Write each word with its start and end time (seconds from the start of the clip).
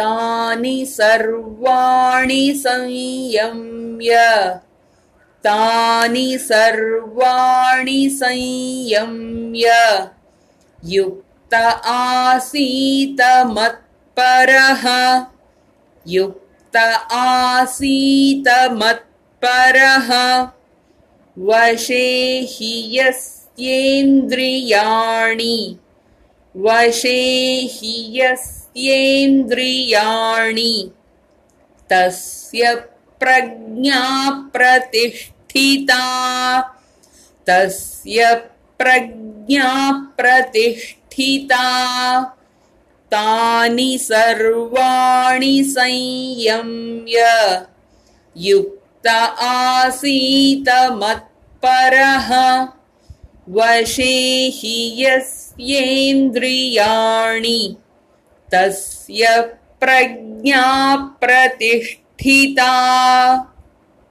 तानि 0.00 0.84
सर्वाणि 0.88 2.52
संयम्य। 2.56 4.18
तानि 5.44 6.38
सर्वाणि 6.38 8.10
संयम्य। 8.10 9.70
युक्त 10.84 11.54
आसीत 11.84 13.42
मत्परः। 13.46 15.20
युक्त 16.06 16.78
आसीत 17.12 18.70
मत्परः। 18.70 20.46
वशे 21.38 22.46
हि 22.50 22.88
यस्येन्द्रियाणि 22.92 25.76
वशे 26.56 27.68
हि 27.72 28.12
यस्येन्द्रियाणि 28.14 30.90
तस्य 31.92 32.74
प्रज्ञा 33.20 34.30
प्रतिष्ठिता। 34.30 36.02
तस्य 37.48 38.40
प्रज्ञा 38.78 39.92
प्रतिष्ठिता। 39.92 41.64
तानि 43.12 43.98
सर्वाणि 44.00 45.62
संयम्य। 45.64 47.24
युक्त 48.36 49.38
आसीत 49.38 50.90
मत्परः 50.90 52.66
वशे 53.56 54.14
हि 54.54 54.76
यस्येन्द्रियाणि 54.98 57.60
तस्य 58.52 59.24
प्रज्ञा 59.80 60.64
प्रतिष्ठिता। 61.20 62.72